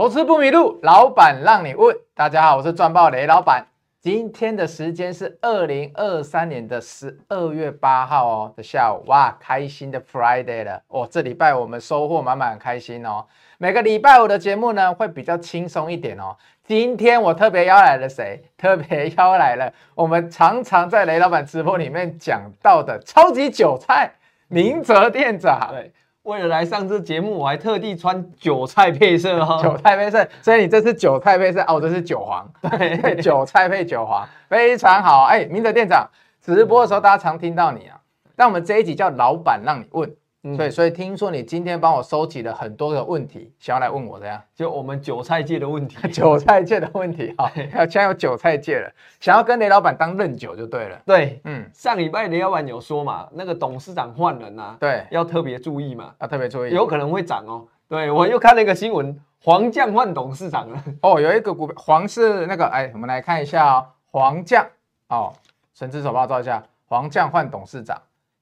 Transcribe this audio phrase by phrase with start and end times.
[0.00, 1.94] 投资不迷路，老板让你问。
[2.14, 3.66] 大家好，我是赚爆雷老板。
[4.00, 11.06] 今天的时间是二零二三年的十二月八号哦的下午，哇，开心的 Friday 了哦！
[11.10, 13.26] 这礼拜我们收获满满，很开心哦。
[13.58, 16.34] 每个礼拜五的节目呢会比较轻松一点哦。
[16.64, 18.42] 今天我特别邀来了谁？
[18.56, 24.10] 特别邀来了我们常常在雷老板直播里面讲到的超级韭菜
[24.48, 25.68] 明哲店长。
[25.72, 25.92] 对。
[26.30, 35.24] 为了来上这节目，我还特地穿韭菜配色哦， 韭菜配色，所以你这是韭菜配色哦，这是韭黄， 对， 韭菜配韭黄，非常好。
[35.24, 36.08] 哎，明哲店长，
[36.40, 37.98] 直播的时候大家常听到你啊，
[38.36, 40.08] 但我们这一集叫老板让你问。
[40.42, 44.42] 对、嗯，所以听说你今天帮我收集了很多的问题，想要来问我的呀？
[44.56, 48.90] 就我们韭菜界的问题， 韭菜界的问题啊， 现在有韭菜界了，
[49.20, 50.98] 想要跟雷老板当任酒就对了。
[51.04, 57.66] 对，嗯，上礼拜雷老板有说嘛，那个董事长换人呐、啊，对，要特别注意嘛，要特别注意，有可能会涨哦。
[57.86, 60.82] 对，我又看了一个新闻，黄将换董事长了。
[61.02, 64.64] 哦，有一个股票黄是那个，哎，我们来看一下哦，黄将
[65.08, 65.32] 哦，
[65.74, 68.00] 神之手帮我照一下，黄将换董事长。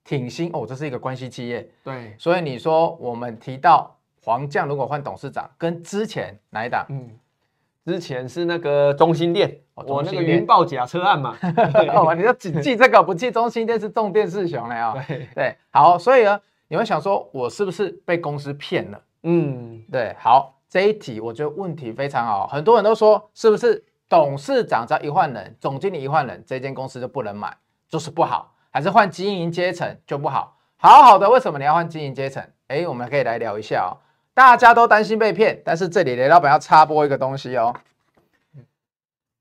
[0.08, 1.68] 挺新哦，这是一个关系企业。
[1.84, 6.86] 对，所以你说我们提到黄将如果换董事长，跟之前哪一档？
[6.88, 7.10] 嗯，
[7.84, 11.36] 之前是那个中心店，哦、我那个云豹假车案嘛。
[11.94, 14.94] 哦，你就只记这个，不记中心店是重电四雄了啊。
[15.06, 18.98] 对对，好，所以呢，你会想说我是不是被公司骗了？
[19.24, 27.54] 嗯，对，好，这一题我觉得问题非常好，很多人都说是不是董事长只要一换人，总经理一换人，这间公司就不能买，
[27.90, 28.54] 就是不好。
[28.70, 32.42] 还是换经营阶层就不好，好好的，为什么你要换经营阶层？
[32.68, 33.96] 哎，我们可以来聊一下哦。
[34.34, 37.74] 大家都担心被骗，但是这里雷老板要插播一个东西哦。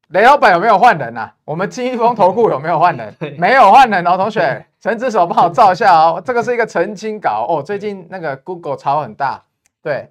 [0.08, 1.36] 雷老板有没有换人啊？
[1.44, 3.14] 我们金一峰投顾有没有换人？
[3.38, 6.22] 没有换人哦，同学，陈子手帮我照一下哦。
[6.25, 7.62] 这个是一个澄清稿哦。
[7.62, 9.44] 最近那个 Google 潮很大，
[9.84, 10.09] 对，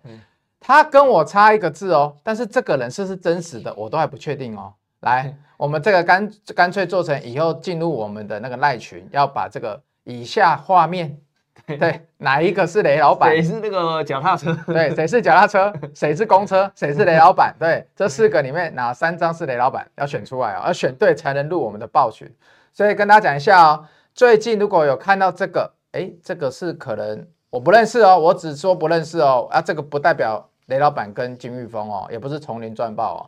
[0.60, 4.74] 他跟我差一个字哦，但是这个人是不是真实的，我都还不确定哦。
[5.06, 11.16] 来，我们这个干干脆做成以后进入我们的那个赖群，要把这个以下画面，
[11.64, 13.30] 对，哪一个是雷老板？
[13.30, 14.52] 谁是那个脚踏车？
[14.66, 15.72] 对，谁是脚踏车？
[15.94, 16.68] 谁是公车？
[16.74, 17.54] 谁是雷老板？
[17.56, 19.88] 对，这四个里面哪三张是雷老板？
[19.94, 22.28] 要选出来哦，要选对才能入我们的报群。
[22.72, 33.20] 所以跟大家讲一下哦，最近如果有看到这个，哎，这个是可能我不认识哦，我只说不认识哦，啊，这个不代表雷老板跟金玉峰哦，也不是丛林赚爆哦，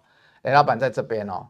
[0.43, 1.47] 雷老板在这边哦。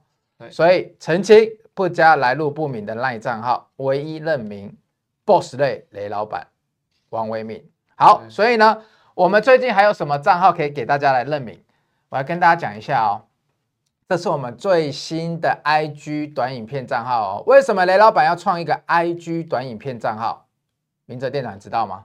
[0.51, 4.77] 所以澄清不加来路不明的赖账号，唯一认明
[5.25, 6.47] Boss 类雷老板
[7.11, 7.69] 王维敏。
[7.97, 8.83] 好，所以呢，
[9.15, 11.61] 我们最近还有什么账号可以给大家来认明？
[12.09, 13.23] 我要跟大家讲一下哦。
[14.09, 17.43] 这是我们最新的 IG 短影片账号哦。
[17.47, 20.47] 为什么雷老板要创一个 IG 短影片账号？
[21.05, 22.05] 明哲店长知道吗？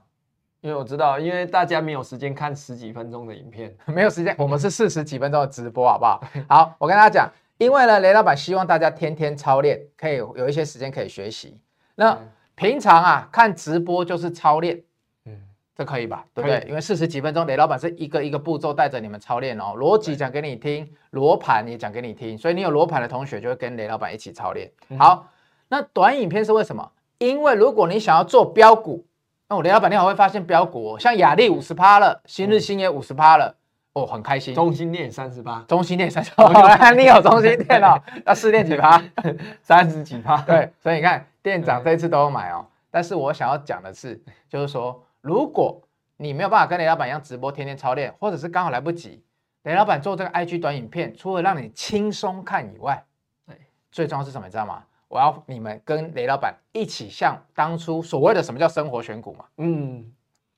[0.60, 6.22] 因为我知道，因为大家没有时间看十几分钟的影片，没有时间，我们是四十几分钟的直播，好不好？
[6.48, 7.32] 好，我跟大家讲。
[7.64, 11.58] 因为呢，雷老板希望大家天天操练，可以有一些时间可以学习。
[11.94, 12.18] 那
[12.54, 14.82] 平常啊看直播就是操练，
[15.24, 15.32] 嗯，
[15.74, 16.26] 这可以吧？
[16.34, 16.62] 对不对？
[16.68, 24.70] 因为四十几分钟，雷老板是一个一个步骤带着你们操练哦，逻辑讲给你听，罗盘也讲给你听，所以你有罗盘的同学就会跟雷老板一起操练。
[24.98, 25.26] 好，
[25.68, 26.92] 那短影片是为什么？
[27.18, 29.06] 因为如果你想要做标股，
[29.48, 33.56] 那我雷老板你好会发现标股，像亚力五十趴了，新日新也五十趴了。
[33.94, 34.54] 哦，很开心。
[34.54, 39.02] 中心店三十八，中心店三十八， 你有中心店哦， 那四电几趴？
[39.62, 40.36] 三十几趴。
[40.42, 42.66] 对，所以你看，店长这次都有买哦。
[42.90, 45.80] 但是我想要讲的是，就是说，如果
[46.16, 49.22] 你没有办法跟雷老板一样直播，天天操练，或者是刚好来不及，
[49.62, 53.04] 雷老板做这个 IG 短影片，除了让你轻松看以外，
[53.46, 53.56] 对，
[53.92, 54.46] 最重要是什么？
[54.46, 54.82] 你知道吗？
[55.06, 60.04] 我要你们跟雷老板一起，像当初所谓的什么叫生活选股嘛，嗯，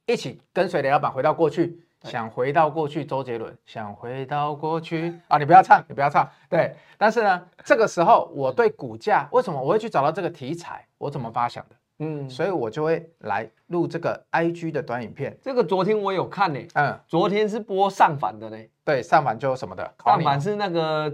[0.06, 1.82] 一起跟随雷老板回到过去。
[2.06, 5.36] 想回到过去，周杰伦想回到过去啊！
[5.36, 6.26] 你不要唱，你不要唱。
[6.48, 10.86] 对，但是呢，这个时候我对股价为什么我会去找到这个题材？
[10.96, 11.76] 我怎么发想的？
[11.98, 15.36] 嗯，所以我就会来录这个 IG 的短影片。
[15.42, 18.56] 这个昨天我有看呢，嗯，昨天是播上反的呢。
[18.84, 21.12] 对，上反就什么的，上反是那个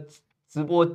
[0.49, 0.87] 直播。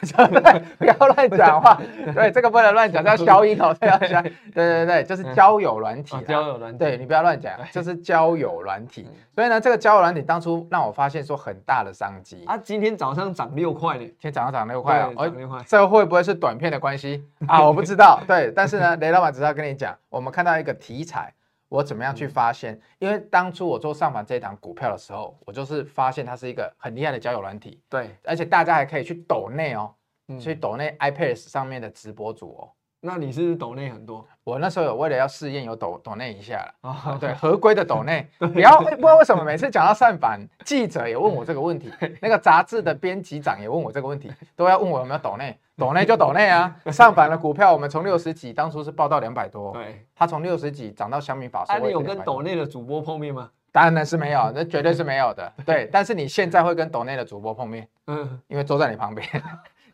[0.00, 1.80] 对， 不要乱讲话。
[2.14, 4.20] 对，这个不能乱讲，叫消音哦，要消。
[4.54, 6.16] 对对对，就是交友软体。
[6.26, 6.78] 交友软体。
[6.78, 9.08] 对，你不要乱讲，就是交友软体。
[9.34, 12.44] 所以呢，这个交友软体当初让我发现说很大的商机。
[12.46, 14.04] 啊，今天早上涨六块呢。
[14.04, 15.58] 今天早上涨六块啊，涨六块。
[15.66, 17.62] 这会不会是短片的关系啊？
[17.62, 18.20] 我不知道。
[18.26, 21.32] 对，但是呢，雷老板只是要跟你讲，我们看到一个题材。
[21.68, 22.80] 我怎么样去发现？
[22.98, 27.82] 因为当初我做上反这一档股票的时候，我就是发现它是一个很厉害的交友软体。
[27.88, 29.94] 对，而且大家还可以去抖内哦，
[30.40, 32.72] 去抖内 iPad 上面的直播主哦。
[33.06, 34.26] 那你是不是抖内很多？
[34.44, 36.74] 我那时候有为了要试验，有抖抖内一下了。
[36.80, 38.26] 哦，对， 合规的抖内。
[38.38, 45.54] 不要不知道为什么每次讲到善版，记者也问我这个问题，那个杂志的编辑长也问我这个问题，都要问我有没有抖内。
[45.76, 46.74] 抖内就抖内啊！
[46.92, 51.74] 上板的股票，我们从六十几当初是报到两百多，对，它从六十几涨到小米法说。
[51.76, 53.50] 那你有跟抖内的主播碰面吗？
[53.72, 55.52] 当然是没有，那绝对是没有的。
[55.66, 59.28] 对，但是你现在会跟抖内的主播碰面，嗯，因为坐在你旁边。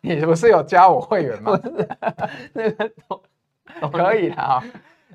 [0.01, 1.59] 你不是有加我会员吗？
[2.53, 2.91] 那个
[3.79, 4.63] 都 可以的啊。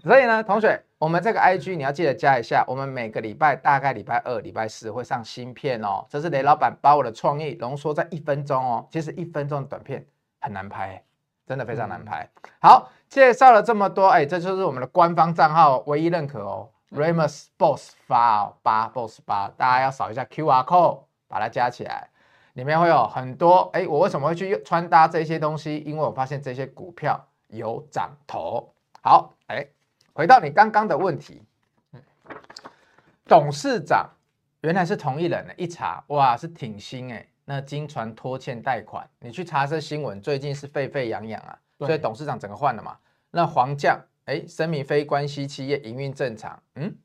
[0.03, 2.65] 所以呢，同学，我们这个 IG 你要记得加一下。
[2.69, 6.07] 我们每个礼拜大概礼拜二、礼拜四会上新片哦。
[6.09, 8.87] 这是雷老板把我的创意浓缩在一分钟哦。
[8.91, 10.07] 其实一分钟的短片
[10.41, 11.03] 很难拍，
[11.47, 12.29] 真的非常难拍。
[12.61, 16.69] 好，介绍了这么多，哎，这就是我们的官方账号唯一认可哦。
[16.93, 22.09] ，Ramos Boss 八八 Boss 八，大家要扫一下 QR code，把它加起来。
[22.57, 25.77] 里面会有很多，哎，我为什么会去穿搭这些东西？
[25.81, 28.73] 因为我发现这些股票有涨头。
[29.03, 29.67] 好，哎，
[30.15, 31.43] 回到你刚刚的问题，
[33.27, 34.09] 董事长
[34.63, 37.29] 原来是同一人呢，一查，哇，是挺新哎。
[37.45, 42.97] 那金传拖欠贷款，你去查这新闻，最近是沸沸扬扬啊，所以董事长整个换了嘛。
[43.31, 46.97] 那黄将，哎，声明非关系企业营运正常，嗯，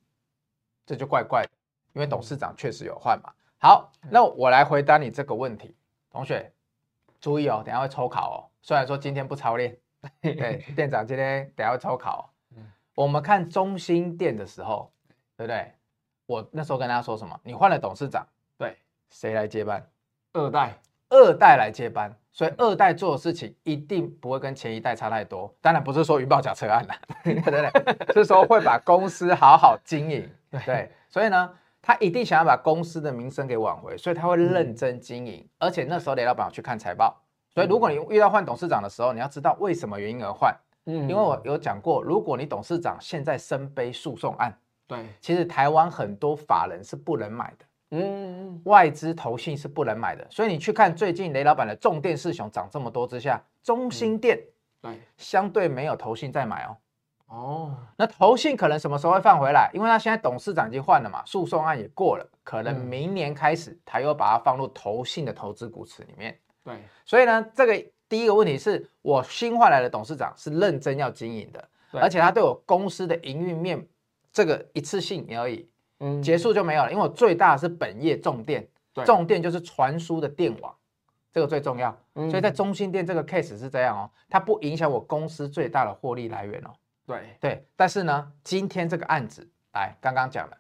[0.86, 1.50] 这就怪怪的，
[1.92, 3.34] 因为董事长确实有换嘛。
[3.64, 5.76] 好，那我来回答你这个问题，
[6.10, 6.52] 同学
[7.20, 8.38] 注意哦，等下会抽考哦。
[8.64, 9.78] 虽然说今天不操练，
[10.20, 12.64] 对，店长今天等下会抽考哦。
[12.96, 14.92] 我们看中心店的时候，
[15.38, 15.72] 对不对？
[16.26, 17.40] 我那时候跟大家说什么？
[17.44, 18.26] 你换了董事长，
[18.58, 18.76] 对，
[19.12, 19.88] 谁来接班？
[20.34, 20.74] 二代，
[21.10, 25.54] 二代来接班，所以二代做的事情一定不会跟前一代差太多。
[25.62, 28.14] 当然不是说云豹假车案了， 对不对？
[28.16, 30.28] 是说会把公司好好经营，
[30.66, 31.56] 对，所以呢。
[31.82, 35.40] 他一定想要把公司的名声给挽回，所以他会认真经营。
[35.40, 37.20] 嗯、而且那时候雷老板去看财报，
[37.54, 40.56] 所以如果你遇到换董事长的时候，你要知道为什么原因而换。
[40.86, 44.52] 嗯，因为我有讲过，如果你董事长现在身背诉讼案，
[44.88, 50.26] 对，其实台湾很多法人是不能买的，嗯，外资投信是不能买的。
[50.30, 54.40] 所以你去看最近雷老板的重电四雄涨这么多之下，中兴电
[54.82, 56.76] 对相对没有投信在买哦。
[57.32, 59.72] 哦，那投信可能什么时候会放回来？
[59.74, 66.38] 因为他现在董事长已经换了嘛，诉讼案也过了，可能明年开始他又把它放入投信的投资股池里面。
[66.62, 66.76] 对，
[67.06, 73.88] 所以呢，这个第一个问题是我新换来的董事长是认真要经营的，而且他对我公司的营运面
[74.34, 75.70] 这个一次性而已，
[76.02, 76.92] 嗯，结束就没有了。
[76.92, 78.68] 因为我最大的是本业重电，
[79.06, 80.76] 重电就是传输的电网，
[81.32, 81.98] 这个最重要。
[82.14, 86.72] 所以在中兴电这个 case 是这样哦，它不影响我公司最大的获利来源哦。
[87.06, 90.58] 对对，但是呢，今天这个案子，来刚刚讲了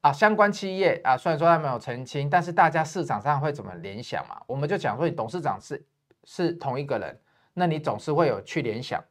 [0.00, 4.40] 啊，相关企业啊，虽然说他没有澄清，但是大家市场上会怎么联想嘛？
[4.46, 5.84] 我们就讲说，你董事长是
[6.24, 7.20] 是同一个人，
[7.52, 9.02] 那你总是会有去联想。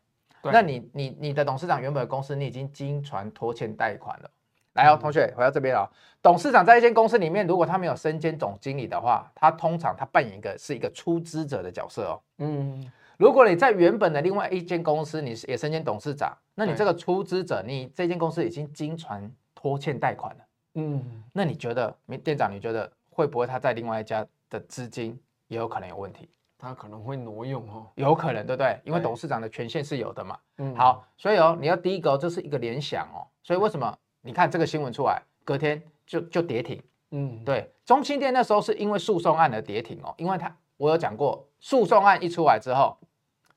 [0.43, 4.29] 那你你你的董事长原本的公司，你已经经传拖欠贷款了。
[4.73, 5.87] 来哦，同学回到这边哦，
[6.21, 12.21] 董事长在一间公司里面，如果他没有身兼总经理的话，他通常他扮演一个是一个出资者的角色哦。
[12.39, 12.91] 嗯。
[13.17, 20.43] 如果你在原本的另外一间公司，你是也身兼董事长，那你这个出资者，你这间公司已经经传拖欠贷款了，
[20.75, 26.27] 嗯，那你觉得，店长，你觉得会不会他在另外一家的资金也有可能有问题？
[26.57, 28.79] 他可能会挪用哦，有可能，对不对？
[28.83, 30.39] 因为董事长的权限是有的嘛。
[30.57, 36.81] 嗯，好，所以哦，你要第一个这是一个联想哦，所以为什么你看这个新闻出来，隔天就就跌停？
[37.11, 40.55] 嗯，对，中心店那时候是因为诉讼案而跌停哦，因为他。
[40.83, 42.97] 我有讲过，诉讼案一出来之后，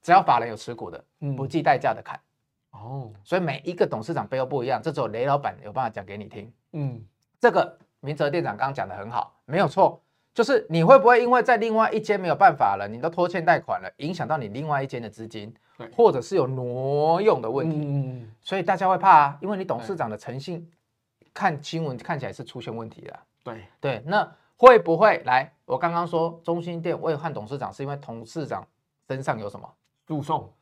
[0.00, 1.04] 只要法人有持股的，
[1.36, 2.20] 不计代价的砍。
[2.70, 6.52] 哦，所以每一个董事长背后不一样，这只有雷老板有办法讲给你听。
[6.74, 7.04] 嗯，
[7.40, 10.00] 这个明哲店长刚刚讲的很好，没有错，
[10.32, 17.76] 就是你会不会因为在另外一间没有办法了，你都拖欠贷款了，影响到你另外一间的资金，对，或者是有挪用的问题。
[17.76, 20.70] 嗯，所以大家会怕啊，因为你董事长的诚信，
[21.34, 23.20] 看新闻看起来是出现问题了。
[23.42, 24.32] 对对，那。
[24.56, 25.52] 会不会来？
[25.64, 28.66] 我刚刚说中心店未换董事长，是因为董事长
[29.08, 29.68] 身上有什么
[30.06, 30.52] 诉讼？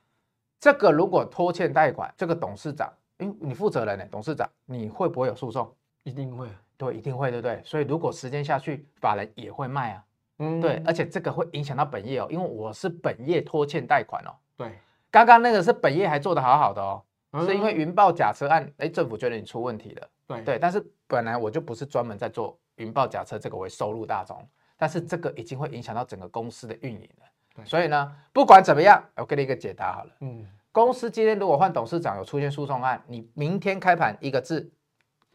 [0.59, 4.05] 这个如果拖欠贷款，这个董事长，哎，你负责人呢？
[4.11, 5.71] 董事长，你会不会有诉讼？
[6.05, 7.61] 一定会，对，一定会，对不对？
[7.65, 10.05] 所以如果时间下去，法人也会卖啊。
[10.39, 14.35] 嗯，对，而且这个会影响到本业哦，因为我是本业拖欠贷款哦。
[14.57, 14.79] 对，
[15.11, 20.09] 刚刚那个是本业还做得好好的哦，嗯、是因为云豹假车案，哎，政府觉得你出问题了。
[20.27, 22.59] 对对，但是本来我就不是专门在做。
[22.77, 24.37] 云豹假车这个为收入大宗，
[24.77, 27.65] 但是这个已经会影响到整个公司的运营了。
[27.65, 30.11] 所以呢，不管怎么样，我给你一个解答好了。
[30.21, 34.71] 嗯，公司今天如果换董事长有出现诉讼案，你明天开盘一个字，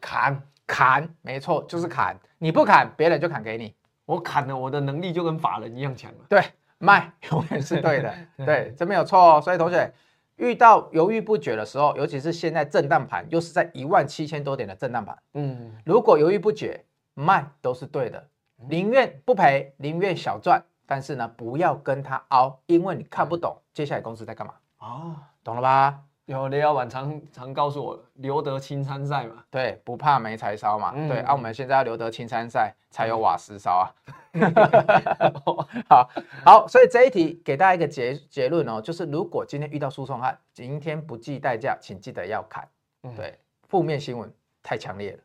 [0.00, 2.18] 砍砍，没错，就是砍。
[2.38, 3.74] 你不砍，别人就砍给你。
[4.04, 6.18] 我砍了，我的能力就跟法人一样强了。
[6.28, 6.42] 对，
[6.78, 8.14] 卖永远是对的。
[8.44, 9.40] 对，这没有错哦。
[9.40, 9.92] 所以同学。
[10.36, 16.82] 遇到犹豫不决的时候，尤其是现在震荡盘，又是在一万七千多点的震荡盘，嗯，如果犹豫不决，
[17.14, 18.28] 卖都是对的，
[18.68, 24.54] 宁愿不赔，宁愿小赚，但是呢，不要跟他凹，因为你看不懂接下来公司在干嘛。
[24.78, 26.00] 哦，懂了吧？
[26.26, 33.90] 有雷老板常常告诉我，留得青山在嘛，对，不怕没柴烧嘛，嗯、对，啊，我们现在要留得青山在，才有瓦斯烧啊。
[35.88, 36.08] 好
[36.44, 42.68] 好，所以这一题给大家一个结结论哦，就是如果今天遇到诉讼案，今天不计代价，请记得要砍。
[43.02, 43.36] 嗯、对，
[43.68, 45.18] 负面新闻太强烈了。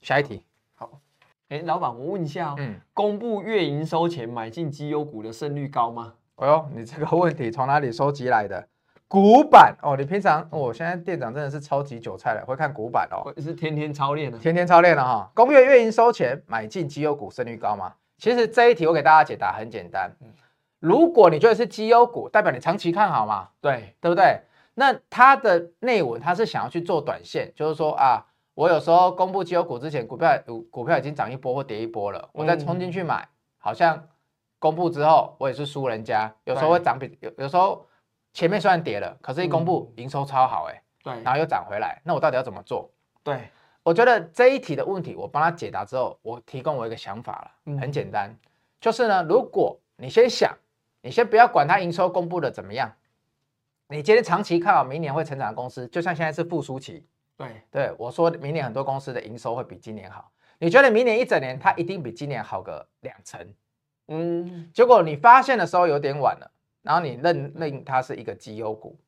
[0.00, 0.42] 下一题，好，
[1.52, 6.14] 哎，老板，我问一下哦，嗯，公布月营收前买进绩优股的胜率高吗？
[6.36, 8.66] 哎呦，你这个问题从哪里收集来的？
[9.06, 15.30] 古板哦，你平常我、哦、现在店长真的是超级韭菜了，会看古板哦，是天天操练的，天天操练了哈。
[15.34, 17.92] 公月月营收前买进绩优股胜率高吗？
[18.16, 20.10] 其实这一题我给大家解答很简单，
[20.80, 24.40] 如果你觉得是绩优股，代表你长期看好嘛，对对不对？
[24.72, 30.38] 那它的内文它是想要去做短线，就是说啊，我有时候公布绩优股之前，股票
[30.70, 33.28] 股票已经涨一波或跌一波了，我再冲进去买，
[33.58, 34.08] 好像
[34.58, 37.86] 公布之后我也是输人家，有时候会涨比有有时候。
[38.34, 42.90] 前面虽然跌了，可是一公布营收超好哎、欸，对，然后又涨回来，那我到底要怎么做？
[43.22, 43.50] 对，
[43.82, 48.34] 我觉得这一题的问题我帮他解答之后，我提供我一个想法了，嗯、很简单，
[48.80, 50.56] 就是呢，如果你先想，
[51.02, 52.90] 你先不要管它营收公布的怎么样，
[53.88, 57.06] 你今天长期看好明年会成长的公司，就像现在是复苏期，
[57.36, 63.54] 对，对我说明年很多公司的营收会比今年好，你觉得明年一整年它一定比今年好个两成，
[64.08, 66.50] 嗯，结果你发现的时候有点晚了。
[66.82, 68.98] 然后你认认它是一个绩优股，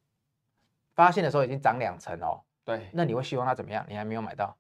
[0.95, 2.40] 发现的时候已经涨两成哦。
[2.64, 3.85] 对，那你会希望它怎么样？
[3.88, 4.57] 你还没有买到，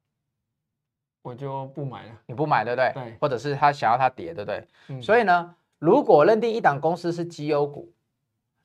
[1.22, 2.12] 我就不买了。
[2.26, 2.92] 你不买对不对？
[2.92, 3.16] 对。
[3.20, 4.66] 或者是他想要它跌对不对？
[4.88, 5.00] 嗯。
[5.00, 7.92] 所以呢，如果认定一档公司是绩优股，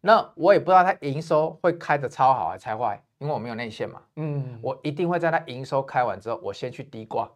[0.01, 4.01] 那我也不知道它营收会开得超好还是超坏，因为我没有内线嘛。
[4.15, 4.59] 嗯。
[4.61, 7.29] 我一定会在它营收开完之后，我先去低挂。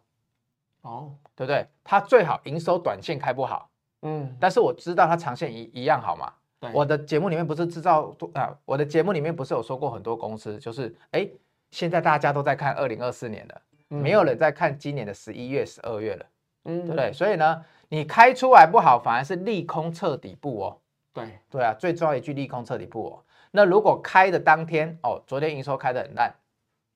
[0.82, 1.14] 哦。
[1.36, 1.66] 对不对？
[1.84, 3.70] 它最好营收短线开不好。
[4.02, 4.36] 嗯。
[4.40, 6.34] 但是我知道它长线一一样好嘛。
[6.74, 11.28] 我的节目里面不是制造啊，我的节目里面不是有说过很多公司，就是哎，
[11.72, 16.26] 现在大家都在看二零二四年了，嗯、没有人在看今年的十一月、十二月了，
[16.64, 17.12] 嗯，对不对？
[17.12, 20.78] 所以呢，你开出来不好，反而是利空彻底部哦。
[21.12, 23.20] 对对啊，最重要一句利空彻底部哦。
[23.56, 26.34] 那如果开的当天哦，昨天营收开得很烂，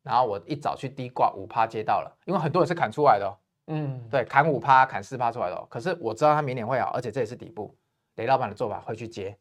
[0.01, 3.37] 然后我一早去低挂五趴接到了，因为很多人是砍出来的哦，
[3.67, 5.67] 嗯，对，砍五趴、砍四趴出来的哦。
[5.69, 7.75] 可是我知道它明年会好，而且这也是底部，
[8.15, 9.37] 雷老板的做法会去接。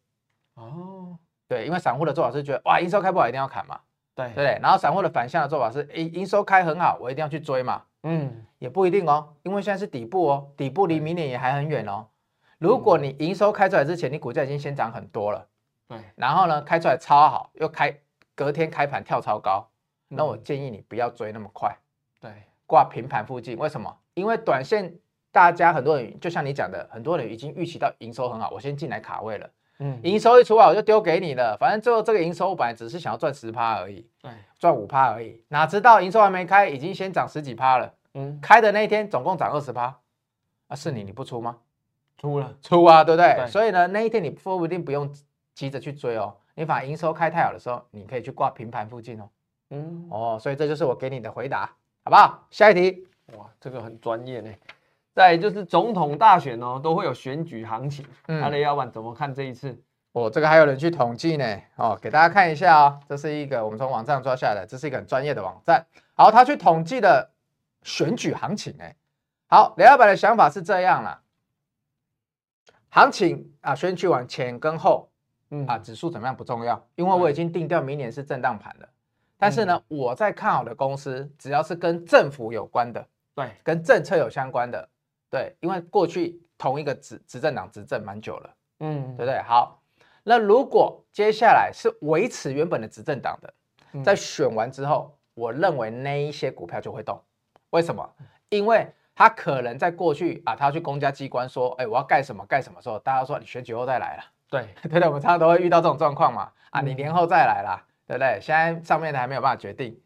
[0.56, 1.18] 哦，
[1.48, 3.80] 对，因为散户的做法是觉得哇，营收开不好一定要砍嘛，
[4.14, 4.58] 对对不对？
[4.60, 7.82] 然后散户的反向的做法是，诶，营收开很好，我一定要去追嘛。
[8.02, 12.06] 嗯，也不一定哦，因为现在是底部哦，底部离明年也还很远哦。
[12.58, 15.46] 如果你营收开出来之前，你股价已经先涨很多了，
[15.88, 17.96] 对，然后呢，开出来超好，又开
[18.34, 19.68] 隔天开盘跳超高，
[20.08, 21.76] 那我建议你不要追那么快，
[22.20, 22.30] 对，
[22.66, 23.56] 挂平盘附近。
[23.56, 23.96] 为什么？
[24.14, 24.94] 因为短线
[25.30, 29.50] 大家很多人就像你讲的，很多人已经预期到营收很好，我先进来卡位了。
[29.78, 37.92] 嗯，营收一出来我就丢给你了，反正最后这个营收我本来只是想要赚十趴而已，对，赚五趴而已，哪知道营收还没开，已经先涨十几趴了。
[38.14, 39.98] 嗯，开的那一天总共涨二十趴，
[40.68, 41.58] 啊，是你你不出吗？
[42.16, 43.34] 出了，出啊，对不对？
[43.36, 45.12] 对，所以呢，那一天你说不定不用
[45.56, 49.28] 急着去追哦，你反而营收开太好的时候，你可以去挂平盘附近哦。
[49.70, 51.64] 嗯，哦，所以这就是我给你的回答，
[52.04, 52.46] 好不好？
[52.50, 54.52] 下一题，哇，这个很专业呢。
[55.14, 58.06] 再就是总统大选哦，都会有选举行情。
[58.28, 59.82] 嗯，他的老板怎么看这一次？
[60.12, 61.58] 哦，这个还有人去统计呢。
[61.76, 65.86] 哦，给大家看一下哦，这是一个我们从网上抓下来的，这是一个很专业的网站。
[66.12, 67.30] 好，他去统计的
[67.82, 68.94] 选举行情，哎，
[69.48, 71.22] 好，雷老板的想法是这样啦。
[72.90, 75.10] 行情啊，选举完前跟后，
[75.50, 78.88] 嗯啊，指数怎么样不重要，因为我已经定掉明年是震荡盘了。
[79.38, 84.88] 但是呢，我在看好的公司，只要是跟政府有关的，对，跟政策有相关的。
[85.28, 88.50] 对，因为过去同一个执执政党执政蛮久了，
[88.80, 89.38] 嗯，对不对？
[89.42, 89.82] 好，
[90.22, 93.52] 那如果接下来是维持原本的执政党的，
[94.02, 97.20] 在选完之后，我认为那一些股票就会动。
[97.70, 98.08] 为什么？
[98.48, 104.24] 因为他可能在过去啊，他要去公家机关说，哎，我要盖什么盖什么时候，大家说你选举后再来了。
[104.50, 106.50] 对， 对对，我们常常都会遇到这种状况嘛。
[106.70, 108.38] 啊，你年后再来啦，对不对？
[108.40, 109.98] 现在上面的还没有办法决定。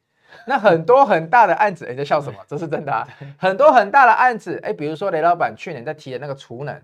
[0.47, 2.39] 那很多很大的案子，你在笑什么？
[2.47, 3.07] 这是真的啊！
[3.37, 6.83] 很多很大的案子，哎，比如说雷老板去年在提的那个储能，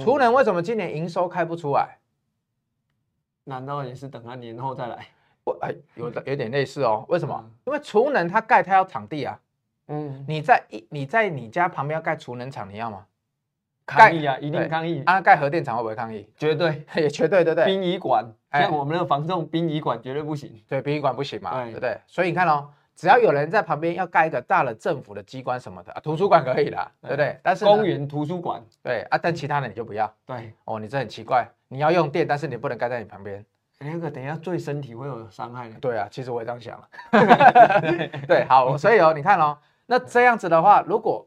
[0.00, 1.98] 储能为什么今年营收开不出来？
[3.44, 5.06] 难道也是等他年后再来？
[5.44, 7.04] 我哎，有的有点类似哦。
[7.08, 7.50] 为什么？
[7.64, 9.38] 因为储能它盖它要场地啊。
[9.88, 13.04] 嗯，你在一你在你家旁边要盖储能厂，你要吗？
[13.98, 15.02] 抗议啊，一定抗议。
[15.06, 16.28] 啊，盖核电厂会不会抗议？
[16.36, 17.64] 绝对， 也绝对，对不对？
[17.66, 20.52] 殡仪馆，像我们那个房仲殡仪馆绝对不行。
[20.68, 21.98] 对，殡仪馆不行嘛，对不对？
[22.06, 27.38] 所以你看哦，只要有人在旁边要盖一个大的政府的机关什么的，图书馆可以啦，对不对？
[27.42, 30.12] 但是公园图书馆，对啊，但其他的你就不要。
[30.26, 33.44] 对，哦，你这很奇怪，你要用电，但是你不能盖在你旁边。
[33.82, 35.74] 那个等一下对身体会有伤害的。
[35.80, 36.78] 对啊，其实我也这样想。
[38.28, 39.56] 对，好，所以哦，你看哦，
[39.86, 41.26] 那这样子的话，如果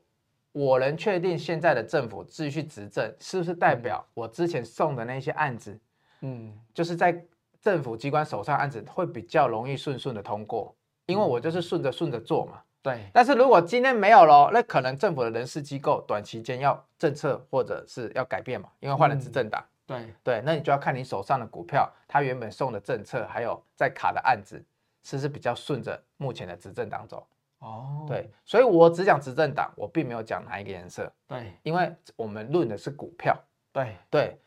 [0.53, 5.77] 我能确定现在的政府继续执政，是不是代表我之前送的那些案子，
[6.21, 7.25] 嗯，就是在
[7.61, 10.73] 政府机关手上案子会比较容易顺顺的通过？
[11.07, 12.61] 因为我就是顺着顺着做嘛。
[12.81, 13.09] 对。
[13.11, 19.63] 但是如果今天没有了，那可能政府的人事机构短期间要政策或者是要改变嘛，因为换了执政党。
[19.85, 24.63] 对对，那你就要看你手上的股票，它原本送的政策，还有在卡的案子，
[25.03, 27.25] 是不是比较顺着目前的执政党走？
[27.63, 31.09] 哦，对，所以我只讲执政党，我并没有讲哪一个颜色。
[31.25, 33.33] 对，因为我们论的是股票。
[33.71, 34.37] 对对，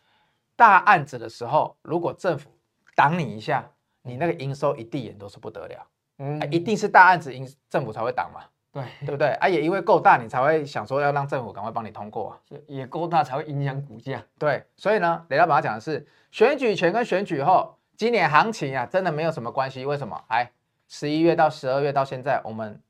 [0.54, 2.50] 大案子的时候，如果政府
[2.94, 3.66] 挡你一下，
[4.02, 5.87] 你那个营收一递眼都是不得了。
[6.18, 8.42] 嗯，一定是大案子，营政府才会挡嘛。
[8.70, 9.28] 对，对不对？
[9.40, 12.40] 啊，也因为够大，你才会想说要让政府赶快帮你通过啊。
[12.66, 14.23] 也够大才会影响股价。
[14.38, 19.87] 对，所以呢，雷老板讲的是选举前跟选举后，今年行情啊，真的没有什么关系。
[19.87, 20.23] 为什么？
[20.28, 20.52] 哎，
[20.87, 22.80] 十一月到十二月到现在，我们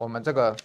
[0.00, 0.56] 我们这个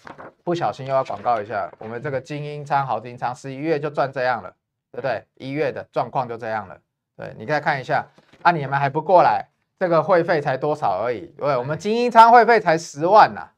[0.46, 4.50] 不小心又要广告一下，我们这个精英仓、豪金仓，十一月就赚这样了，
[4.94, 5.26] 对不对？
[5.34, 6.80] 一月的状况就这样了。
[7.18, 8.08] 对，你再看一下，
[8.44, 11.26] 啊，你们还不过来，这个会费才多少而已？
[11.38, 13.50] 对，我们精英仓会费才十万呐。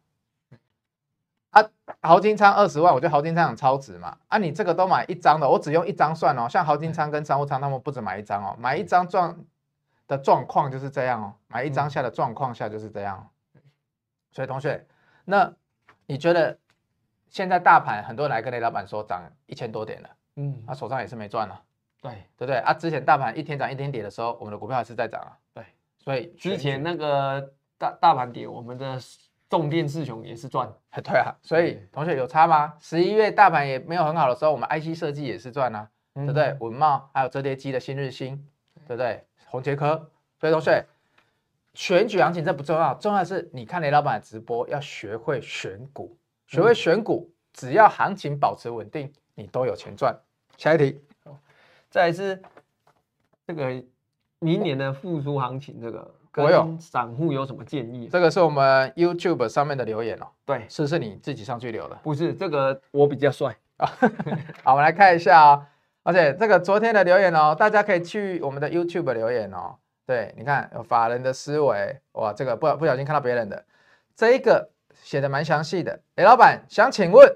[1.52, 1.64] 啊，
[2.02, 4.18] 豪金仓二十万，我觉得豪金仓很超值嘛。
[4.30, 6.50] 啊，你这个都买一张的，我只用一张算哦。
[6.50, 9.46] 像豪金仓跟商务仓，他们不止买一张哦，买一张状
[10.08, 13.30] 的状况就是这样哦，买一张下的状况下就是这样。
[14.32, 14.84] 所以同学，
[15.26, 15.54] 那
[16.08, 16.58] 你觉得
[17.30, 21.62] 现在大盘很多人来跟雷老板说涨一千多点了，嗯，他手上也是没赚了，
[22.02, 22.58] 对对不对？
[22.58, 25.64] 啊，之前大盘一天涨一天跌的时候，我们的股票还是在涨啊，对。
[26.00, 29.00] 所以之前那个大大盘跌，我们的。
[29.50, 30.70] 重电四雄也是赚，
[31.02, 32.74] 对啊，所以同学有差吗？
[32.82, 36.54] 十一月大盘也没有很好的时候，我们 IC 设计也是赚啊，对不对？
[36.60, 38.46] 文茂还有折叠机的新日新，
[38.86, 39.26] 对不对？
[39.46, 40.86] 红杰科，所以同学
[41.78, 50.20] 选举行情这不重要，重要的是你看雷老板的直播要学会选股，学会选股，只要行情保持稳定，你都有钱赚。
[50.58, 51.00] 下一题，
[51.92, 52.42] 再来是
[53.46, 53.84] 这个
[54.40, 56.16] 明年的复苏行情，这个。
[56.38, 58.08] 我有散户有什么建议？
[58.08, 60.28] 这个是我们 YouTube 上面的留言哦。
[60.46, 61.96] 对，是不是你自己上去留的？
[62.04, 63.88] 不是，这个我比较帅啊。
[64.64, 65.66] 好，我们来看一下哦。
[66.04, 69.76] 而且这个昨天的留言哦，大家可以去我们的 YouTube 留言哦。
[70.08, 73.66] 对，你看有法人的思维，哇，这个不不小心看到别人的，
[74.16, 74.72] 这一个
[75.04, 76.00] 写的蛮详细的。
[76.16, 77.30] 哎老板想请问，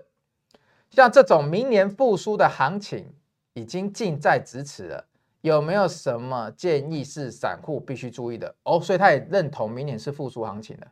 [0.90, 3.14] 像这种明年复苏的行情
[3.54, 5.06] 已经近在咫尺了。
[5.42, 8.80] 有没有什么建议是散户必须注意的哦？
[8.80, 10.88] 所以他也认同明年是复苏行情的，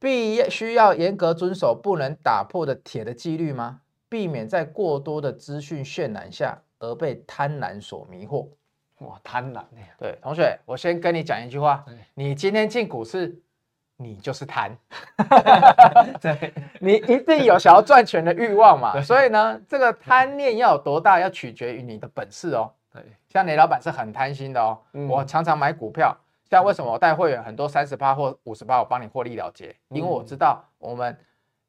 [0.00, 3.82] 必须要严格遵守不能打破的铁的纪律吗？
[4.08, 8.48] 避免在过多的资讯渲染下而被贪婪所迷惑。
[9.00, 9.66] 哇，贪婪呀！
[9.98, 11.84] 对，同学，我先跟你讲一句话：
[12.14, 13.40] 你今天进股市，
[13.96, 14.76] 你就是贪。
[16.20, 19.00] 对， 你一定有想要赚钱的欲望嘛？
[19.00, 22.70] 所以呢，这个贪念要有多大，要取决于你的本事哦。
[22.92, 24.78] 对，像雷老板是很贪心的哦。
[24.92, 26.14] 嗯、我常常买股票，
[26.50, 31.16] 像为什么我带会员很多三十八或五十八，我帮你获利了结，因为我知道我们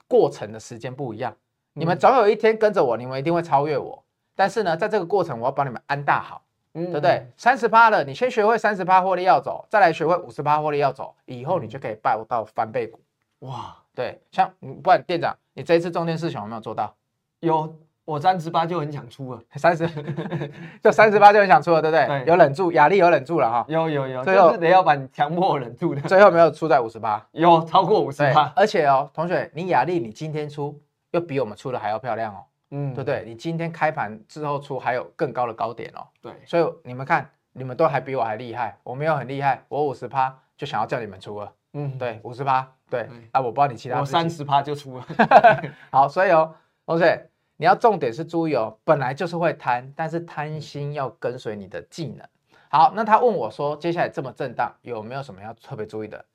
[0.07, 1.31] 过程的时间不一样。
[1.31, 4.03] 嗯、你们总有一天跟着我，你们一定会超越我。
[4.35, 6.41] 但是呢，在这个过程，我要帮你们安大好，
[6.73, 7.25] 嗯、对不对？
[7.37, 12.99] 三十趴了，你先学会三十趴获利要走，再来学会五十趴获利要走，以后你就可以抱到翻倍股。
[13.39, 14.51] 哇，对，像
[14.83, 16.93] 不然店长，你这一次重点事情有没有做到？
[17.39, 17.75] 有。
[18.03, 19.87] 我三十八就很想出了， 三十
[20.83, 22.07] 就三十八就很想出了，对不对？
[22.07, 23.63] 对，有忍住，雅力有忍住了哈。
[23.69, 26.01] 有有有，最后雷老板强迫我忍住的。
[26.09, 28.51] 最后没有出在五十八，有超过五十八。
[28.55, 30.77] 而且哦，同学，你雅力你今天出，
[31.11, 32.43] 又比我们出的还要漂亮哦。
[32.71, 33.23] 嗯，对不对？
[33.25, 36.07] 你今天开盘之后出，还有更高的高点哦。
[36.21, 41.53] 对，所以你们看，你们都还比我还厉害，我没有很厉害，我五十趴就想要叫你们出了。
[41.73, 43.07] 嗯，对，五十趴，对。
[43.31, 43.99] 啊，我不知道你其他。
[43.99, 45.05] 我三十趴就出了。
[45.91, 46.55] 好，所以哦，
[46.85, 47.27] 同学。
[47.57, 52.27] 你要重点是注意哦，本来就是会贪，但是贪心要跟随你的技能。
[52.69, 56.25] 好，那他问我说，接下来这么震荡，有没有什么要特别注意的？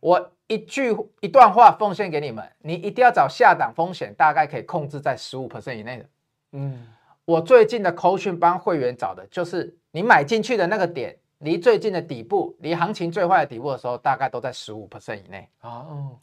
[0.00, 6.08] 我一句一段话奉献给你们，你一定要找下档风险，大概可以控制在十五 percent 以内的。
[6.52, 6.86] 嗯，
[7.24, 15.48] 我最近的扣讯帮会员找的就是你买进去的那个点，离最近的底部，离行情最坏的底部的时候，大概都在十五 percent 以内。
[15.62, 16.18] 哦。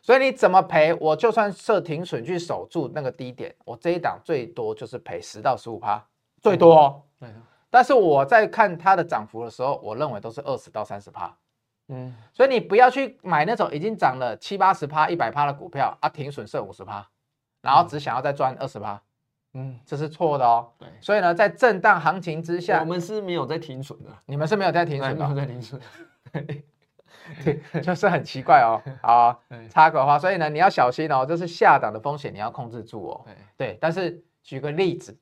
[0.00, 6.06] 所以你怎么赔，我就算设停损去守住那个低点，我这一档最多就是赔十到十五趴，
[6.42, 7.02] 最多哦。
[7.18, 7.28] 对。
[7.70, 11.34] 但是我在看它的涨幅的时候，我认为都是二十到三十趴。
[11.88, 12.14] 嗯。
[12.32, 17.06] 所以你不要去买那种已经涨了七八十趴、一百趴的股票啊，停损设五十趴，
[17.62, 19.02] 然后只想要再赚二十趴。
[19.54, 20.72] 嗯，这是错的哦。
[20.78, 20.88] 对。
[21.00, 24.10] 所以呢，在震荡行情之下，我们是没有在停损的。
[24.26, 25.24] 你们是没有在停损的。
[25.24, 25.80] 没有在停损。
[26.32, 26.64] 对。
[27.42, 28.82] 对，就是很奇怪哦。
[29.00, 33.24] 好，插个话，所以呢，你要小心哦，这是下档的风险，你要控制住哦。
[33.56, 35.16] 对，但是举个例子，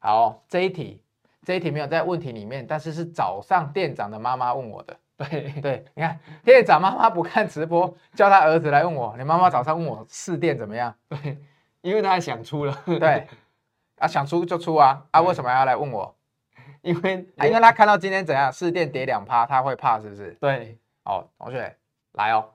[0.00, 1.00] 好，这一题，
[1.44, 4.96] 这一题没有在问题里面，但是是早上店长的妈妈问我的。
[5.30, 10.94] 对对，你看店长妈妈不看直播，叫他儿子来问我，你妈妈早上问我四店怎么样？
[11.08, 11.38] 对，
[11.80, 12.82] 因为他想出了。
[12.84, 13.26] 对，
[13.98, 16.14] 啊，想出就出啊，啊，为什么要来问我？
[16.82, 20.32] 因为因为他看到今天怎样，四店跌两趴，他会怕是不是？
[20.40, 20.78] 对。
[21.04, 21.76] 哦，同学
[22.12, 22.50] 来哦，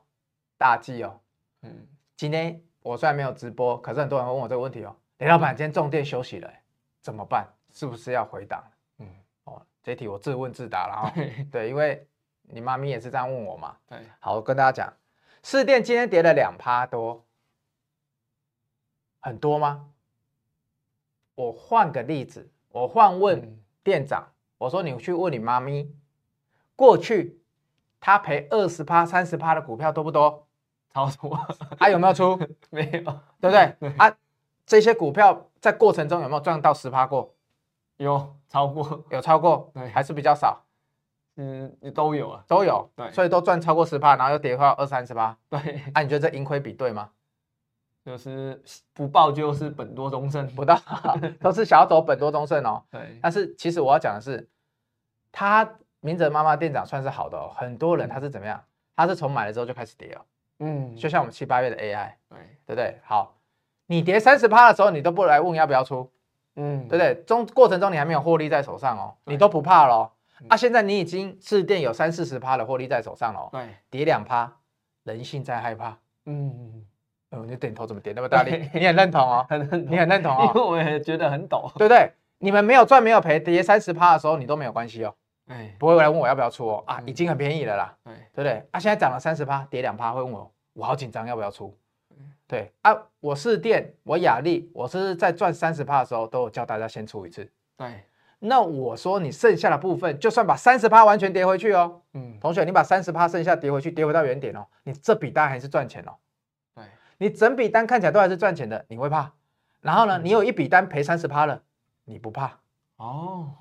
[0.58, 1.20] 大忌哦。
[1.64, 4.94] 嗯，今天我虽然没有直播，可是很多人会问我这个问题哦。
[5.20, 6.52] 雷老板，今天重电休息了，
[7.02, 7.48] 怎么办？
[7.74, 8.62] 是不是要回档？
[9.00, 9.08] 嗯，
[9.46, 11.14] 哦，这题我自问自答了啊。
[11.50, 12.06] 对，因为
[12.54, 13.78] 你妈咪也是这样问我嘛。
[13.88, 14.94] 对，好，我跟大家讲，
[15.44, 17.26] 市电今天跌了两趴多，
[19.20, 19.90] 很多吗？
[21.36, 25.94] 我换个例子，我换问店长，我说你去问你妈咪，
[26.76, 27.40] 过去。
[28.04, 30.48] 他赔二十趴、三十趴的股票多不多？
[30.92, 31.36] 超多。
[31.78, 32.36] 啊，有没有出？
[32.72, 32.90] 没有，
[33.40, 33.78] 对不对？
[33.98, 34.18] 啊，
[34.66, 37.36] 这些股票在过程中有没有赚到十趴过？
[37.98, 40.64] 有，超过，有超过，对，还是比较少。
[41.38, 42.90] 嗯，都有啊，都有。
[42.96, 45.38] 对，所以都赚超过十趴，然后又跌回二三十趴。
[45.50, 45.82] 对。
[45.94, 47.10] 啊，你觉得这盈亏比对吗？
[48.06, 48.62] 就是
[48.94, 50.80] 不报就是本多终胜，不到，
[51.40, 52.84] 都是想要走本多终胜哦。
[52.90, 53.20] 对。
[53.22, 54.50] 但是其实我要讲的是，
[55.32, 55.70] 他。
[56.04, 58.60] 明哲妈妈店长算是好的哦，很多人他是怎么样？
[58.96, 60.22] 他是从买了之后就开始跌哦。
[60.58, 63.00] 嗯，就像我们七八月的 AI，对对不对？
[63.04, 63.36] 好，
[63.86, 66.10] 你跌三十趴的时候，你都不来问要不要出，
[66.56, 67.24] 嗯，对不对？
[67.28, 70.12] 中过程中你还没有获利在手上哦，你都不怕咯。
[70.48, 74.52] 啊，现在你已经士电有三四十趴的获利在手上了，对，跌两趴，
[75.04, 76.86] 人性在害怕，嗯。
[77.34, 78.70] 嗯，你点头怎么点那么大力？
[78.74, 82.12] 你很认同哦， 很认同，你很认同哦，因为我也觉得很抖，对不对？
[82.40, 85.16] 你们没有赚没有赔，跌三十趴的时候你都没有关系哦。
[85.48, 86.84] 哎，不会来问我要不要出哦。
[86.86, 88.14] 啊，已经很便宜了啦，对。
[88.14, 88.68] 对不对？
[88.72, 91.74] 啊，现在涨了三十趴，跌两趴，会问我，我好紧张，要不要出？
[92.48, 92.70] 对。
[92.82, 97.50] 啊，我是电，我雅力，我是在赚三十趴的时候，都有叫大家先出一次。
[97.78, 98.04] 对，
[98.44, 106.14] 那我说你剩下的部分，就算把三十趴完全跌回去哦，嗯，同学，你把三十趴剩下跌回去，跌回到原点哦，你这笔单还是赚钱哦。
[106.74, 106.84] 对，
[107.20, 109.32] 你整笔单看起来都还是赚钱的，你会怕？
[109.82, 111.62] 然后呢，你有一笔单赔三十趴了，
[112.06, 112.58] 你不怕？
[112.98, 113.52] 哦。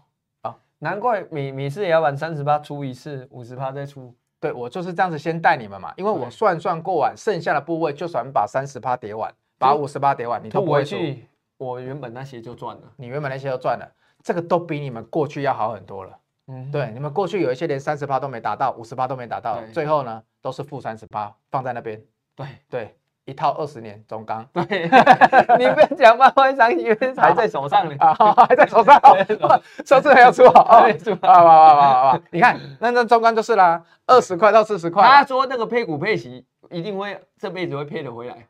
[0.42, 4.14] 啊难怪每每次也要玩三十趴出一次，五十趴再出。
[4.40, 11.26] 对，我就是这样子先带你们嘛，因为我算算过完剩下的部位，就算把三十趴跌完，把五十趴跌完，你都不会去。
[11.58, 13.86] 我原本那些就赚了，你原本那些就赚了，
[14.22, 16.16] 这个都比你们过去要好很多了。
[16.48, 22.02] 嗯，对，你们过去有一些连三十八都没达到，五十八都没达到，最后呢都是负三十八放在那边。
[22.34, 22.46] 对。
[22.68, 22.96] 对。
[23.26, 24.64] 一套二十年中钢，对，
[25.56, 28.12] 你不要讲漫威商因为还在手上呢，啊，
[28.48, 29.00] 还在手上，
[29.86, 30.82] 上次还要出好，啊，
[31.22, 35.04] 好好好好，你看那那中钢就是啦，二十块到四十块。
[35.04, 38.48] 他说那个配股配息一定会这辈子会配得回来，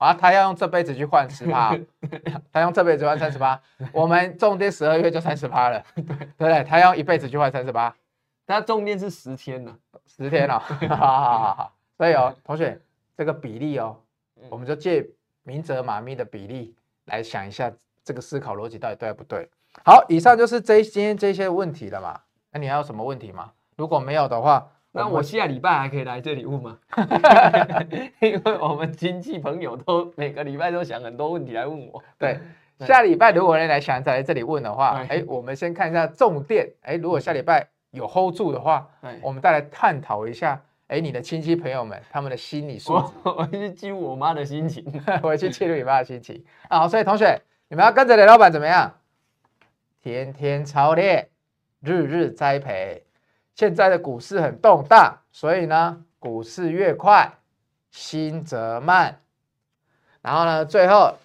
[0.00, 1.76] 啊，他要用这辈子去换十趴，
[2.50, 3.60] 他用这辈子换三十八，
[3.92, 6.02] 我们重电十二月就三十趴了，对。
[6.38, 7.94] 对对，他要用一辈子去换三十八，
[8.46, 12.80] 他重电是十天呢，十天 了，好好好好，所以哦，同学
[13.14, 13.94] 这个比例哦。
[14.48, 15.06] 我们就借
[15.42, 17.70] 明哲妈咪的比例来想一下，
[18.02, 19.46] 这个思考逻辑到底对不对？
[19.84, 22.18] 好，以上就是这今天这些问题了嘛？
[22.52, 23.52] 那你还有什么问题吗？
[23.76, 26.78] 如果没有的话，那我下礼拜还可以来这里问吗？
[28.20, 32.02] 因为我们亲戚朋友都每个礼拜都想很多问题来问我。
[32.18, 32.38] 对，
[32.80, 36.68] 下礼拜如果人来想再来这里问的话，哎，我们先看一下重点。
[36.82, 38.88] 哎，如果下礼拜有 hold 住的话，
[39.22, 40.60] 我们再来探讨一下。
[40.88, 44.84] 哎，你的亲戚朋友们，他们的心理素质，我 去记录我妈的心情，
[45.22, 46.88] 我去记录你妈的心情啊！
[46.88, 48.92] 所以同学，你们要跟着雷老板怎么样？
[50.02, 51.28] 天天操练，
[51.80, 53.04] 日日栽培。
[53.60, 57.30] 现在的股市很动荡，所以呢，股市越快，
[57.90, 59.20] 心则慢。
[60.22, 61.16] 然后呢，最后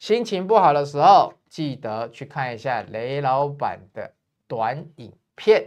[0.00, 4.12] 心情不好的时候，记得去看一下雷老板的
[4.48, 5.64] 短影片、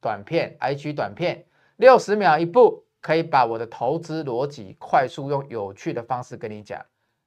[0.00, 2.84] 短片、IG 短片，六十秒一部。
[3.00, 6.80] 可以把我的投资逻辑快速用有趣的方式跟你讲，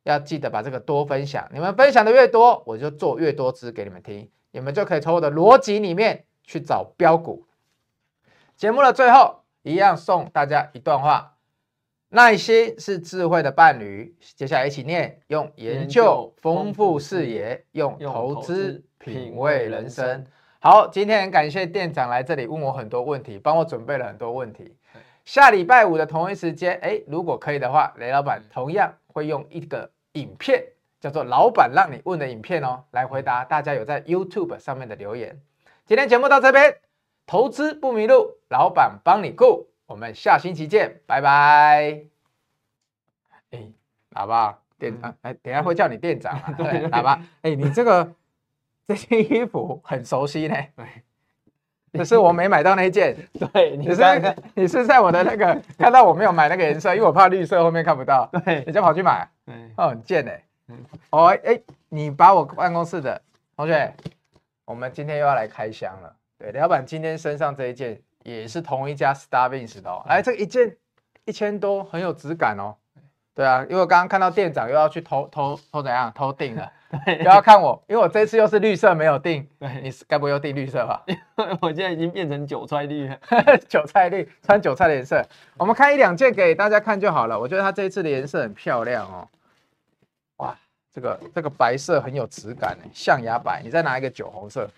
[0.03, 1.45] 要记得把这个多分享。
[1.53, 7.45] 你们分享的越多，我就做越多支给你们听，你们就可以从我的逻辑里面去找标股。
[8.59, 11.37] 节目的最后，一样送大家一段话：
[12.09, 14.13] 耐心是智慧的伴侣。
[14.35, 20.25] 接下来一起念：用研究丰富视野，用投资品味人生。
[20.59, 24.75] 好，今天很感谢店长来这里问我很多问题，帮我准备了很多问题。
[25.23, 30.61] 下礼拜五的同一时间，哎，如果可以的话，雷老板同样会用一个影片，
[30.99, 35.39] 叫做“老板让你问的影片”哦，来回答大家有在 YouTube 上面的留言。
[35.85, 36.75] 今天节目到这边，
[37.29, 39.67] 投资不迷路，老板帮你顾。
[39.85, 42.01] 我们下星期见，拜拜。
[43.51, 43.69] 哎，
[44.13, 46.51] 喇叭店长，哎，等下会叫你店长啊。
[46.57, 47.21] 对，喇叭。
[47.43, 48.11] 哎，你这个
[48.87, 50.55] 这件衣服很熟悉呢。
[50.75, 50.85] 对，
[51.93, 53.15] 可是我没买到那一件。
[53.53, 54.01] 对，你是
[54.55, 58.27] 你是在我的那个看到我没有买那个颜色，因为我怕绿色后面看不到。
[58.43, 59.29] 对，你就跑去买。
[59.45, 60.43] 对，哦，很贱哎。
[61.11, 63.21] 哦，哎，你把我办公室的
[63.55, 63.93] 同学，
[64.65, 66.15] 我们今天又要来开箱了。
[66.39, 68.01] 对，老板今天身上这一件。
[68.25, 70.75] 也是同一家 StarWings 的哦，来这一件
[71.23, 72.75] 一千多，很有质感哦。
[73.33, 76.69] 对啊，因为我刚刚看到店长又要去偷偷偷怎样偷订了，
[77.05, 81.01] 对，不要看我，因为我这次又是绿色没有订，对，你该不会又订绿色吧？
[81.61, 83.17] 我现在已经变成韭菜绿了，
[83.69, 85.25] 韭菜绿，穿韭菜的颜色。
[85.57, 87.39] 我们看一两件给大家看就好了。
[87.39, 89.27] 我觉得它这一次的颜色很漂亮哦。
[90.37, 90.55] 哇，
[90.93, 93.61] 这个这个白色很有质感诶，象牙白。
[93.63, 94.69] 你再拿一个酒红色，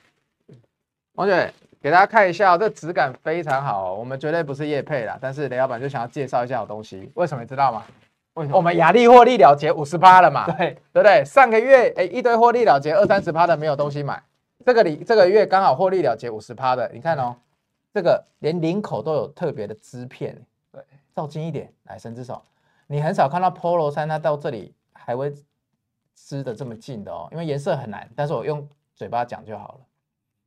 [1.15, 1.53] 同学。
[1.83, 3.95] 给大家看一下，这个质感非常好。
[3.95, 7.11] 我们绝对不是叶配啦，但是雷老板就想要介绍一下好东西。
[7.15, 7.83] 为什么你知道吗？
[8.35, 8.57] 为什么？
[8.57, 10.45] 我们雅力获利了结五十趴了嘛？
[10.45, 11.25] 对对不对？
[11.25, 14.21] 上个月哎一堆获利了结二三十趴的没有东西买，
[14.63, 17.35] 这个里这个月刚好获利了结五十趴的，你看哦，
[17.91, 20.39] 这个连领口都有特别的织片。
[20.71, 20.83] 对，
[21.15, 22.39] 照近一点，来伸只手，
[22.85, 25.33] 你很少看到 Polo 衫它到这里还会
[26.15, 29.79] 织的这么近的哦，因为颜色很难，但是我用嘴巴讲就好了。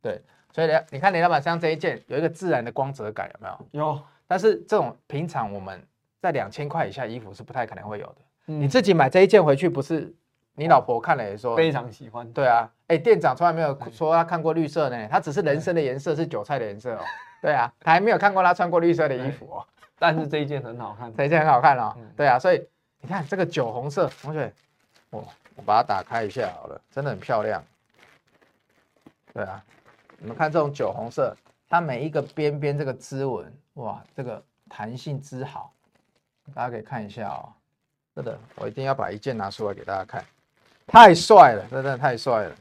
[0.01, 0.23] 对。
[0.55, 3.87] 所以你看雷老板像这一件有一个自然的光泽感，有没有？
[3.87, 4.03] 有。
[4.29, 5.85] 但是这种平常我们
[6.21, 8.17] 在两千块以下衣服是不太可能会有的。
[8.47, 10.15] 嗯、你自己买这一件回去，不是
[10.55, 12.33] 你老婆看了也说非常喜欢。
[12.33, 17.01] 对啊，哎，店长从来没有说他看过绿色呢，他只是人生的颜色是韭菜的颜色哦。
[17.43, 19.67] 对啊，他还没有看过他穿过绿色的衣服哦。
[19.99, 21.93] 但是这一件很好看，这一件很好看哦。
[22.17, 22.65] 对啊，所以
[23.01, 24.53] 你看这个酒红色，同学，
[25.11, 27.61] 我我把它打开一下好了，真的很漂亮。
[29.33, 29.61] 对啊。
[30.25, 31.37] 你们看这种酒红色，
[31.69, 35.71] 它每一个边边这个织纹，哇，这个弹性织好，
[36.55, 37.53] 大家可以看一下哦。
[38.17, 40.25] 真的，我一定要把一件拿出来给大家看，
[40.87, 42.57] 太帅了，真的太帅了。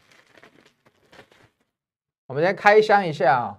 [2.26, 3.58] 我们先开箱一下啊、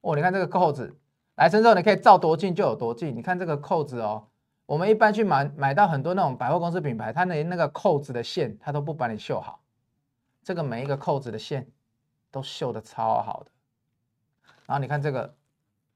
[0.00, 0.94] 哦，哦，你看这个扣子，
[1.34, 3.16] 来深之后你可以照多近就有多近。
[3.16, 4.28] 你看这个扣子哦，
[4.64, 9.58] 我们一般去买买到很多那种百货公司品牌，它连那个扣子的线它都不帮你绣好，
[10.44, 11.66] 这个每一个扣子的线。
[12.30, 13.50] 都绣的超好的，
[14.66, 15.34] 然后你看这个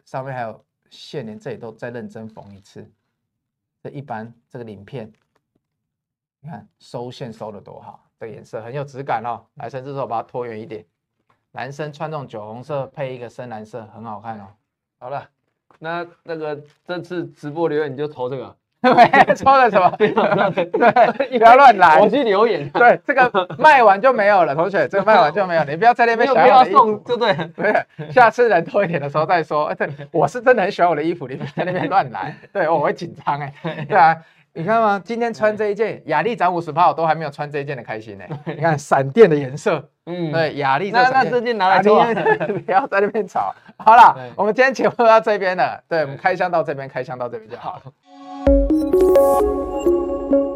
[0.05, 2.91] 上面还有线，连这里都再认真缝一次。
[3.83, 5.13] 这一般这个领片，
[6.41, 9.45] 你看收线收的多好，这个颜色很有质感哦。
[9.55, 10.87] 来，伸只手把它拖远一点。
[11.51, 14.49] 男生穿这种酒红色配一个深蓝色，很好看哦。
[14.99, 15.29] 好了，
[15.81, 18.57] 那那个这次直播留言你就投这个。
[18.95, 19.89] 对，抽了什么？
[19.97, 22.01] 对，不要乱来。
[22.01, 22.69] 我去留言。
[22.71, 27.33] 对，这个卖完就没有了，同学，这个卖完就没有，你不要在那边想要送，对不对？
[27.57, 29.73] 对，下次人多一点的时候再说。
[29.75, 32.37] 对，我是真的很喜欢我的衣服，你不要在那边乱来。
[32.53, 33.55] 对，我会紧张哎。
[33.89, 34.17] 对啊，
[34.53, 35.01] 你看吗？
[35.05, 38.25] 今天穿这一件，雅丽涨五十趴，我都还没有穿这一件的开心呢。
[38.47, 40.91] 你看闪电的颜色，嗯，对，雅丽。
[40.91, 42.13] 那那这件拿来穿，
[42.65, 43.55] 不要在那边吵。
[43.79, 45.81] 好了，我们今天节目到这边了。
[45.89, 47.83] 对，我们开箱到这边，开箱到这边就好了。
[49.23, 50.52] Thank you.